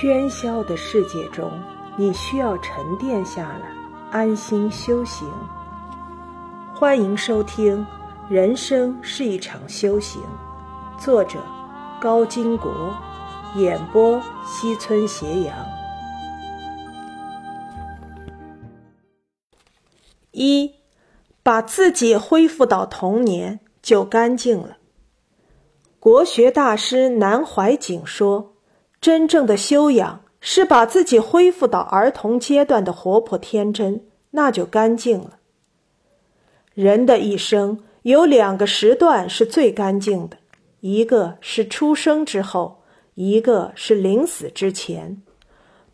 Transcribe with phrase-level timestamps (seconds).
[0.00, 1.52] 喧嚣的世界中，
[1.94, 3.70] 你需要沉淀下来，
[4.10, 5.30] 安心修行。
[6.74, 7.86] 欢迎收听
[8.32, 10.22] 《人生是一场修行》，
[10.98, 11.38] 作者
[12.00, 12.96] 高金国，
[13.56, 15.54] 演播西村斜阳。
[20.30, 20.76] 一，
[21.42, 24.78] 把自己恢复到童年，就干净了。
[25.98, 28.54] 国学大师南怀瑾说。
[29.00, 35.38] 真正的修养是把自己恢复到儿童阶段的活泼天真，那就干净了。
[36.74, 40.36] 人的一生有两个时段是最干净的，
[40.80, 42.82] 一个是出生之后，
[43.14, 45.22] 一个是临死之前。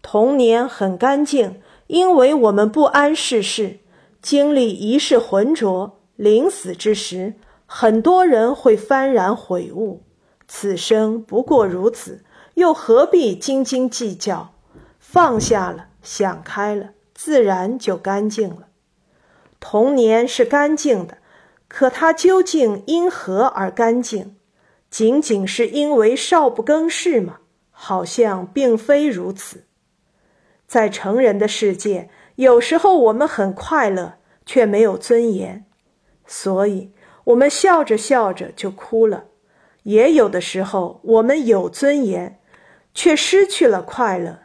[0.02, 3.78] 童年很干净，因为我们不谙世事，
[4.20, 6.00] 经历一世浑浊。
[6.16, 7.34] 临死之时，
[7.66, 10.02] 很多人会幡然悔悟，
[10.48, 12.24] 此生不过如此。
[12.56, 14.54] 又何必斤斤计较？
[14.98, 18.68] 放下了，想开了，自然就干净了。
[19.60, 21.18] 童年是干净的，
[21.68, 24.36] 可它究竟因何而干净？
[24.90, 27.40] 仅仅是因为少不更事吗？
[27.70, 29.66] 好像并非如此。
[30.66, 34.14] 在成人的世界，有时候我们很快乐，
[34.46, 35.66] 却没有尊严，
[36.26, 36.90] 所以
[37.24, 39.24] 我们笑着笑着就哭了；
[39.82, 42.40] 也有的时候，我们有尊严。
[42.96, 44.38] 却失去了快乐。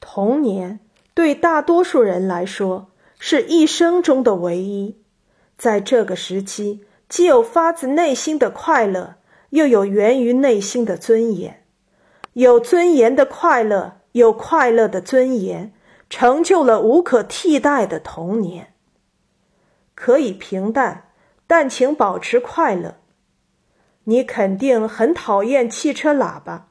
[0.00, 0.80] 童年
[1.12, 4.96] 对大多数人来说是一生中的唯一，
[5.58, 9.16] 在这个时期，既有发自内心的快乐，
[9.50, 11.62] 又有源于内心的尊严。
[12.32, 15.74] 有尊严的快乐，有快乐的尊严，
[16.08, 18.72] 成就了无可替代的童年。
[19.94, 21.10] 可以平淡，
[21.46, 22.96] 但请保持快乐。
[24.04, 26.70] 你肯定很讨厌汽车喇叭。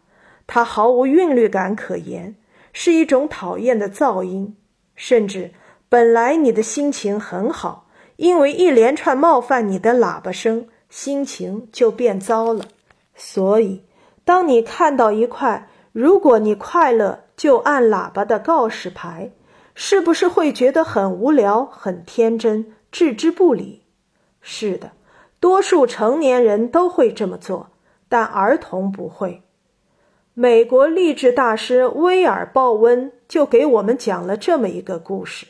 [0.53, 2.35] 它毫无韵律感可言，
[2.73, 4.53] 是一种讨厌的噪音。
[4.97, 5.49] 甚至
[5.87, 12.65] 本来你的心情很好，因为一连串冒犯你的喇叭声，心情就变糟了。
[13.15, 13.85] 所以，
[14.25, 19.31] 当你看到一块“如果你快乐就按喇叭”的告示牌，
[19.73, 23.83] 是不是会觉得很无聊、很天真、置之不理？
[24.41, 24.91] 是的，
[25.39, 27.69] 多数成年人都会这么做，
[28.09, 29.41] 但儿童不会。
[30.33, 35.47] 美国励志大师威尔·鲍温就给我们讲了这么一个故事。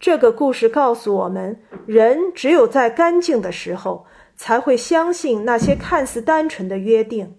[0.00, 4.04] 这个故事告诉我们，人只有在干净的时候，
[4.36, 7.36] 才会相信那些看似单纯的约定。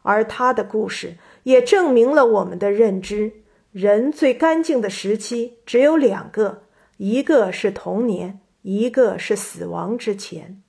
[0.00, 3.30] 而他的故事也证明了我们的认知：
[3.70, 6.62] 人最干净的时期只有两个，
[6.96, 10.62] 一个是童年，一个是死亡之前。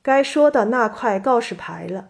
[0.00, 2.09] 该说的那块告示牌了。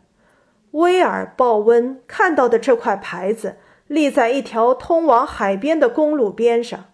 [0.72, 6.92] 威尔·鲍温看到的这块牌子立在一条通往海边的公路边上，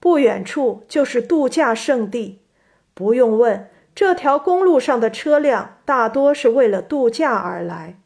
[0.00, 2.40] 不远处就是度假胜地。
[2.94, 8.00] 不用问，这条公路上的车辆大多是为了度假而来。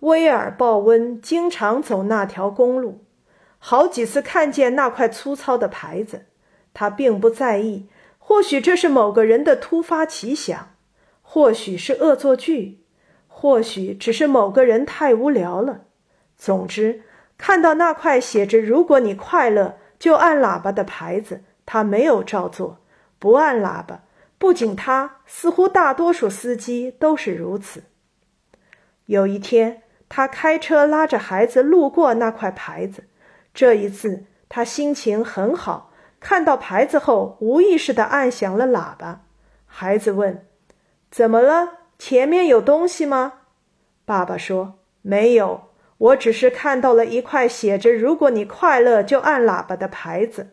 [0.00, 3.04] 威尔·鲍温经常走那条公路，
[3.58, 6.26] 好几次看见那块粗糙的牌子，
[6.72, 7.88] 他并不在意。
[8.18, 10.76] 或许这是某个人的突发奇想，
[11.20, 12.83] 或许是恶作剧。
[13.44, 15.82] 或许只是某个人太无聊了。
[16.34, 17.02] 总之，
[17.36, 22.78] 看到那块写着“如果你快乐就按喇叭”的牌子，他没有照做，
[23.18, 24.04] 不按喇叭。
[24.38, 27.82] 不仅他，似乎大多数司机都是如此。
[29.04, 33.04] 有一天，他开车拉着孩子路过那块牌子，
[33.52, 39.20] 这一次他心情很好，看到牌子后无意识地按响了喇叭。
[39.66, 40.46] 孩子问
[41.12, 43.34] ：“怎么了？”前面有东西吗？
[44.04, 45.68] 爸爸说：“没有，
[45.98, 50.50] 我只是看到了一块写着‘如果你快乐就按喇叭’的牌子。”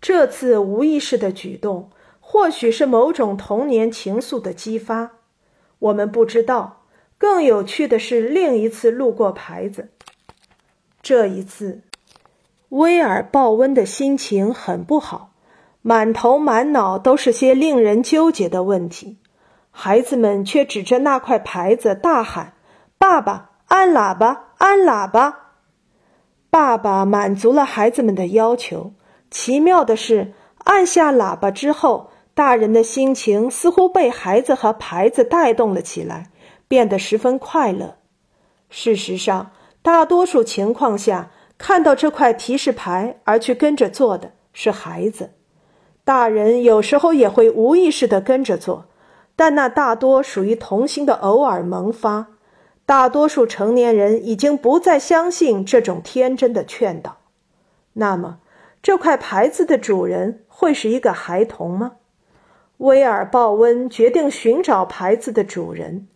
[0.00, 5.10] 这次无意识的举动，或许是某种童年情愫的激发，
[5.78, 6.78] 我们不知道。
[7.18, 9.90] 更有趣的是，另一次路过牌子，
[11.02, 11.82] 这一次，
[12.70, 15.29] 威尔·鲍温的心情很不好。
[15.82, 19.18] 满头满脑都是些令人纠结的问题，
[19.70, 22.52] 孩子们却指着那块牌子大喊
[22.98, 25.54] ：“爸爸，按喇叭，按喇叭！”
[26.50, 28.92] 爸爸满足了孩子们的要求。
[29.30, 30.34] 奇妙的是，
[30.64, 36.30] 按下喇叭之后，大人的心情似乎被孩子和牌子带动了起来，
[36.68, 37.96] 变得十分快乐。
[38.68, 45.30] 事实上，大多数情况下，看到这块提示牌而去跟着做的是孩子。
[46.10, 48.86] 大人有时候也会无意识地跟着做，
[49.36, 52.26] 但那大多属于童心的偶尔萌发。
[52.84, 57.18] 大多数成年人已经不再相信这种天真的劝导。
[57.92, 58.40] 那么，
[58.82, 61.92] 这块牌子的主人会是一个孩童吗？
[62.78, 66.08] 威尔·鲍温决定寻找牌子的主人，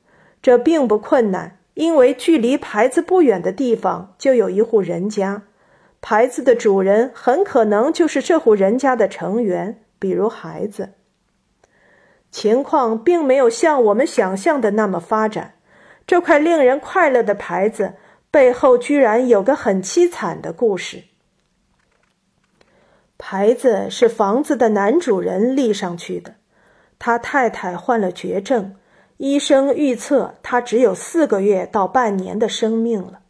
[0.42, 5.44] 这并不困难，因为距离牌子不远的地方就有一户人家，
[6.00, 10.92] 牌子的主人很可能就是这户人家的成员，比如孩子。
[12.30, 15.54] 情况并没有像我们想象的那么发展。
[16.06, 17.94] 这块令人快乐的牌子
[18.30, 21.04] 背后居然有个很凄惨的故事。
[23.16, 26.34] 牌子是房子的男主人立上去的，
[26.98, 28.76] 他太太患了绝症，
[29.16, 33.20] 医生预测他只有四个月到半年的生命了。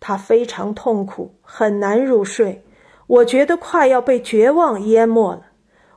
[0.00, 2.64] 他非常痛苦，很难入睡，
[3.06, 5.42] 我觉得快要被绝望淹没了，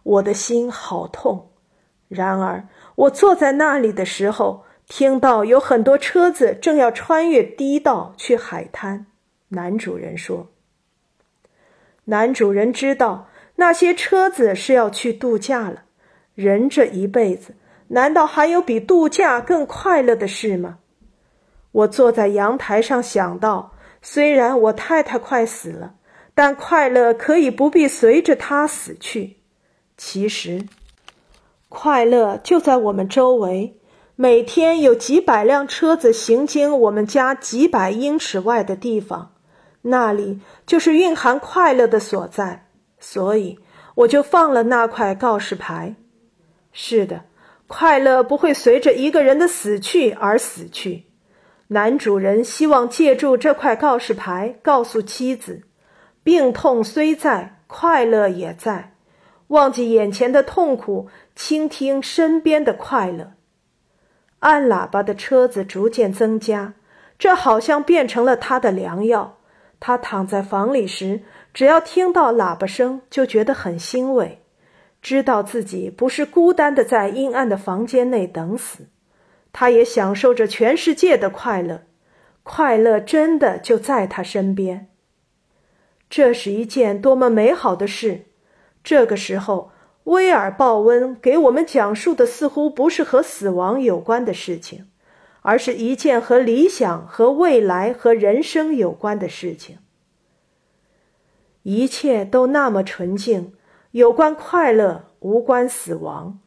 [0.03, 1.49] 我的心好痛。
[2.07, 9.07] 然而，我坐在那里的时候，听到有很多车子正要穿越堤道去海滩。
[9.49, 10.51] 男主人说
[12.05, 15.83] ：“男主人知道那些车子是要去度假了。
[16.35, 17.55] 人这一辈子，
[17.87, 20.79] 难道还有比度假更快乐的事吗？”
[21.71, 25.95] 我坐在阳台上想到，虽然我太太快死了，
[26.35, 29.37] 但快乐可以不必随着她死去。
[30.05, 30.65] 其实。
[31.69, 33.77] 快乐就在我们周围，
[34.17, 39.31] 每天有几百辆车子行经我们家几百英尺外的地方，
[39.83, 42.67] 那里就是蕴含快乐的所在。
[42.99, 43.57] 所以
[43.95, 45.95] 我就放了那块告示牌。
[46.73, 47.21] 是的，
[47.67, 51.05] 快乐不会随着一个人的死去而死去。
[51.69, 55.63] 男主人希望借助这块告示牌告诉妻子：
[56.23, 58.92] 病痛虽在，快乐也在。
[59.53, 63.33] 忘记眼前的痛苦，倾听身边的快乐。
[64.39, 66.73] 按喇叭的车子逐渐增加，
[67.17, 69.37] 这好像变成了他的良药。
[69.79, 71.21] 他躺在房里时，
[71.53, 74.41] 只要听到喇叭声，就觉得很欣慰，
[75.01, 78.87] 知道自己不是孤单的在阴暗的房间内等死。
[79.51, 81.83] 他也享受着全世界的快乐，
[82.43, 84.87] 快乐真的就在他身边。
[86.09, 88.25] 这是一件多么美好的事！
[88.83, 89.71] 这个时候，
[90.03, 94.87] 威尔·鲍温给我们讲述的似乎不是和死亡有关的事情，
[95.41, 99.77] 而是一件和理想、和未来、和人生有关的事情。
[101.61, 103.53] 一切都那么纯净，
[103.91, 106.39] 有关快乐，无关死亡。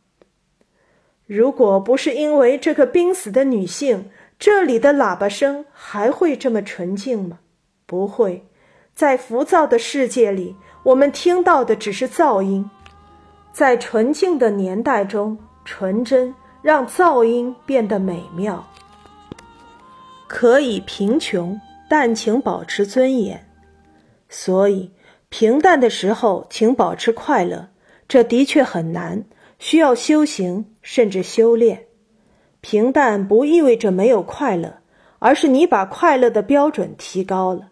[1.25, 7.39] 如果不是因为这个濒死的女性，这里的喇叭声还会这么纯净吗？
[7.87, 8.47] 不会，
[8.97, 10.57] 在浮躁的世界里。
[10.83, 12.71] 我们听到的只是噪音，
[13.53, 18.65] 在纯净的年代中，纯真让噪音变得美妙。
[20.29, 21.61] 可以贫穷，
[21.91, 23.47] 但请保持尊严。
[24.29, 24.91] 所以，
[25.29, 27.69] 平淡的时候，请保持快乐。
[28.09, 29.25] 这的确很难，
[29.59, 31.87] 需要修行，甚至修炼。
[32.61, 34.79] 平淡不意味着没有快乐，
[35.19, 37.71] 而是你把快乐的标准提高了。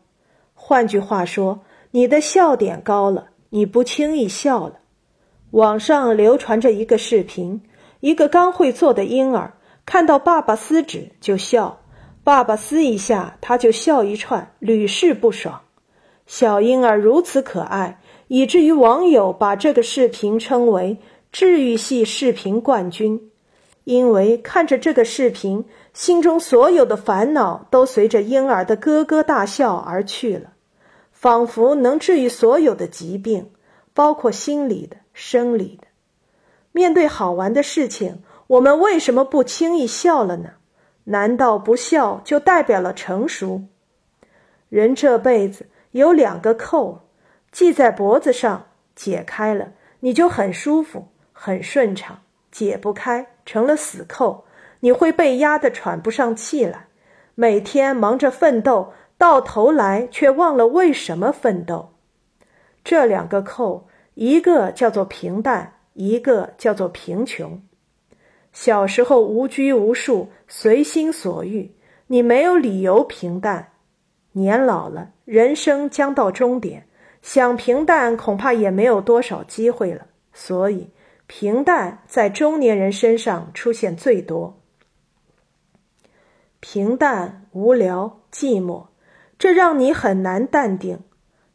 [0.54, 1.60] 换句话说。
[1.96, 4.80] 你的笑点高了，你不轻易笑了。
[5.52, 7.62] 网上流传着一个视频：
[8.00, 9.54] 一个刚会坐的婴儿
[9.86, 11.78] 看到爸爸撕纸就笑，
[12.24, 15.60] 爸爸撕一下他就笑一串，屡试不爽。
[16.26, 20.98] 小婴儿如此可爱，以至于网友把这个视频称为
[21.30, 23.30] “治愈系视频冠军”，
[23.84, 30.50] 因为看着这个视频，心中所有的烦恼都随着婴儿的咯咯大笑而去了。
[31.12, 33.50] 仿佛能治愈所有的疾病，
[33.94, 35.86] 包括心理的、生理的。
[36.72, 40.50] 面对好玩的事情，我们为什么不轻易笑了呢？
[41.04, 43.62] 难道不笑就代表了成熟？
[44.68, 47.02] 人这辈子有两个扣，
[47.52, 52.16] 系在脖子上，解开了你就很舒服、很顺畅；
[52.54, 54.44] 解不开，成了死扣，
[54.78, 56.86] 你会被压得喘不上气来，
[57.34, 58.92] 每天忙着奋斗。
[59.18, 61.94] 到头来却忘了为什么奋斗。
[62.84, 67.60] 这两个扣，一个叫做平淡，一个叫做贫穷。
[68.52, 71.72] 小时候无拘无束，随心所欲，
[72.06, 73.72] 你没有理由平淡。
[74.32, 76.86] 年老了，人生将到终点，
[77.20, 80.06] 想平淡恐怕也没有多少机会了。
[80.32, 80.90] 所以，
[81.26, 84.60] 平淡在中年人身上出现最多。
[86.60, 88.86] 平淡、无聊、寂寞。
[89.38, 90.98] 这让你很难淡定。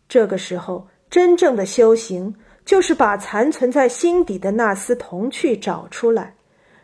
[0.07, 2.35] 这个时候，真正的修行
[2.65, 6.35] 就是把残存在心底的那丝童趣找出来，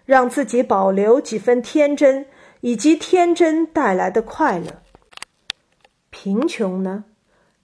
[0.05, 2.25] 让自己保留几分天真，
[2.61, 4.81] 以及天真带来的快乐。
[6.09, 7.03] 贫穷呢？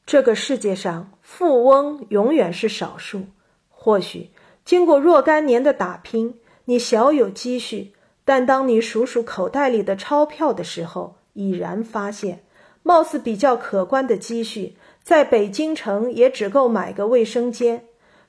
[0.06, 3.24] 这个世界上富翁永远是少数。
[3.70, 4.30] 或许
[4.72, 7.92] 经过若干年的打拼，你小有积蓄，
[8.24, 12.46] 但当你数数口袋里的钞票的时候，已然发现，
[12.82, 17.84] 貌似比较可观的积蓄，在北京城也只够买个卫生间。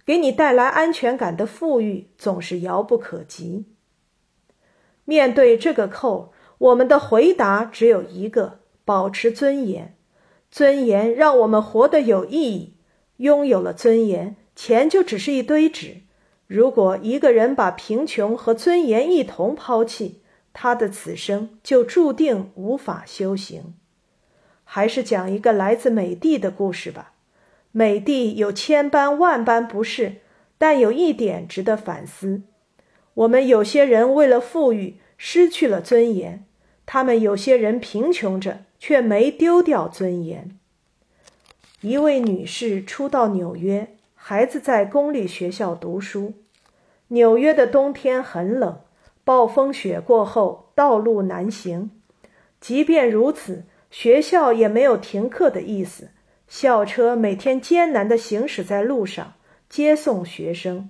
[0.05, 3.67] 给你带来安全感的富裕总是遥不可及。
[5.05, 9.97] 面对这个扣，我们的回答只有一个：保持尊严。
[10.51, 12.75] 尊严让我们活得有意义。
[13.19, 16.02] 拥有了尊严，钱就只是一堆纸。
[16.53, 20.21] 如果一个人把贫穷和尊严一同抛弃，
[20.53, 23.73] 他的此生就注定无法修行。
[24.63, 27.15] 还是讲一个来自美帝的故事吧。
[27.71, 30.17] 美帝有千般万般不是，
[30.59, 32.43] 但有一点值得反思：
[33.15, 36.45] 我们有些人为了富裕失去了尊严，
[36.85, 40.59] 他们有些人贫穷着却没丢掉尊严。
[41.81, 46.35] 一位女士初到纽约，孩子在公立学校读书。
[47.13, 48.81] 纽约的冬天很冷，
[49.23, 51.91] 暴风雪过后道路难行。
[52.59, 56.09] 即便如此，学校也没有停课的意思。
[56.49, 59.35] 校车每天艰难地行驶在路上，
[59.69, 60.89] 接送学生。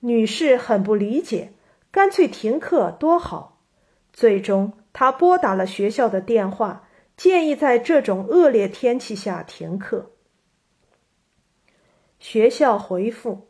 [0.00, 1.52] 女士很不理解，
[1.90, 3.60] 干脆停课多好。
[4.14, 10.12] 最终，她拨打了学校的电话，建议在这种恶劣天气下停课。
[12.18, 13.47] 学校回复：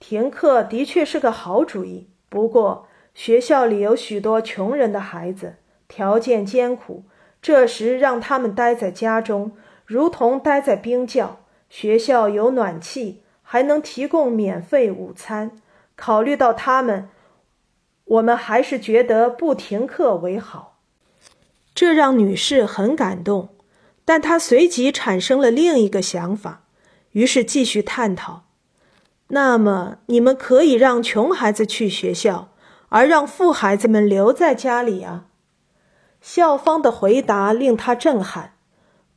[0.00, 7.04] 停课的确是个好主意，不过学校里有许多穷人的孩子，条件艰苦，
[7.40, 9.52] 这时让他们待在家中。
[9.84, 15.52] 如同待在冰窖，学校有暖气，还能提供免费午餐。
[15.96, 17.08] 考虑到他们，
[18.04, 20.78] 我们还是觉得不停课为好。
[21.74, 23.50] 这让女士很感动，
[24.04, 26.62] 但她随即产生了另一个想法，
[27.12, 28.44] 于是继续探讨：
[29.32, 32.48] 那么，你们可以让穷孩子去学校，
[32.88, 35.26] 而让富孩子们留在家里啊？
[36.20, 38.54] 校方的回答令他震撼。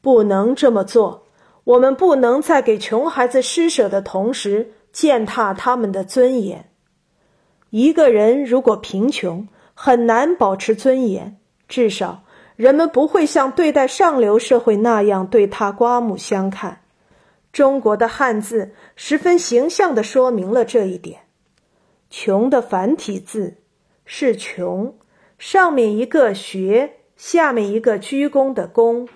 [0.02, 1.28] 不能这么做。
[1.64, 6.70] 我们不能在给穷孩子施舍的同时践踏他们的尊严。
[7.70, 11.38] 一个人如果贫穷，很难保持尊严。
[11.68, 12.24] 至少，
[12.56, 16.83] 人们不会像对待上流社会那样对他刮目相看。
[17.54, 21.22] 中国的汉字十分形象地说明了这一点。
[22.10, 23.58] 穷的繁体字
[24.06, 24.98] 是“穷”，
[25.38, 29.08] 上面一个“学”，下面一个鞠躬的“躬”。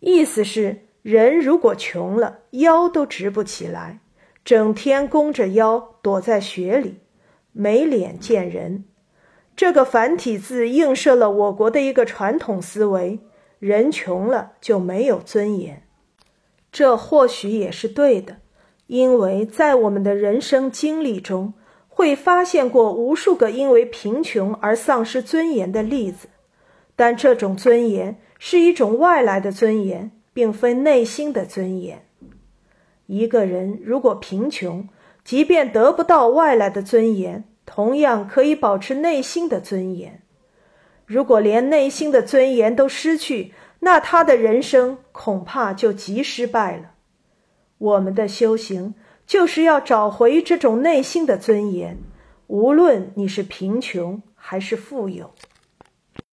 [0.00, 4.00] 意思是，人如果穷了，腰都直不起来，
[4.44, 7.00] 整天弓着腰躲在雪里，
[7.52, 8.84] 没脸见人。
[9.56, 13.18] 这个繁体字映射了我国的一个传统思维：
[13.58, 15.87] 人穷了就没有尊严。
[16.70, 18.36] 这或许也是对的，
[18.86, 21.54] 因为在我们的人生经历中，
[21.88, 26.28] 会发现过无数个因为贫穷而丧失尊严的例子。
[26.96, 28.18] 但这种尊严。
[28.40, 32.04] 是一种外来的尊严，并非内心的尊严。
[33.06, 34.88] 一个人如果贫穷，
[35.24, 40.22] 即便得不到外来的尊严，同样可以保持内心的尊严。
[41.04, 46.92] 如果连内心的尊严都失去，那他的人生恐怕就极失败了。
[47.78, 48.94] 我们的修行
[49.26, 51.98] 就是要找回这种内心的尊严，
[52.48, 55.32] 无论你是贫穷还是富有。